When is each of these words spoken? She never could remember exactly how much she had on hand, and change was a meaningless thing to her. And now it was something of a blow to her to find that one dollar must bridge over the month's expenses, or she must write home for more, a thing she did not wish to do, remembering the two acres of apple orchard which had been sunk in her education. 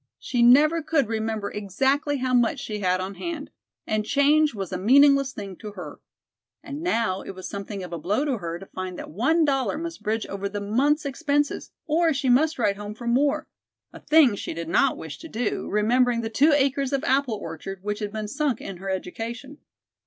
She 0.17 0.41
never 0.41 0.81
could 0.81 1.07
remember 1.07 1.51
exactly 1.51 2.17
how 2.17 2.33
much 2.33 2.57
she 2.59 2.79
had 2.79 2.99
on 2.99 3.13
hand, 3.13 3.51
and 3.85 4.03
change 4.03 4.55
was 4.55 4.71
a 4.73 4.77
meaningless 4.79 5.31
thing 5.31 5.55
to 5.57 5.73
her. 5.73 5.99
And 6.63 6.81
now 6.81 7.21
it 7.21 7.35
was 7.35 7.47
something 7.47 7.83
of 7.83 7.93
a 7.93 7.99
blow 7.99 8.25
to 8.25 8.39
her 8.39 8.57
to 8.57 8.65
find 8.65 8.97
that 8.97 9.11
one 9.11 9.45
dollar 9.45 9.77
must 9.77 10.01
bridge 10.01 10.25
over 10.25 10.49
the 10.49 10.59
month's 10.59 11.05
expenses, 11.05 11.69
or 11.85 12.15
she 12.15 12.29
must 12.29 12.57
write 12.57 12.77
home 12.77 12.95
for 12.95 13.05
more, 13.05 13.45
a 13.93 13.99
thing 13.99 14.33
she 14.33 14.55
did 14.55 14.69
not 14.69 14.97
wish 14.97 15.19
to 15.19 15.27
do, 15.27 15.67
remembering 15.69 16.21
the 16.21 16.31
two 16.31 16.51
acres 16.51 16.93
of 16.93 17.03
apple 17.03 17.35
orchard 17.35 17.83
which 17.83 17.99
had 17.99 18.11
been 18.11 18.27
sunk 18.27 18.59
in 18.59 18.77
her 18.77 18.89
education. 18.89 19.59